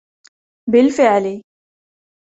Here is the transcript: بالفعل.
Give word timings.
بالفعل. 0.69 1.41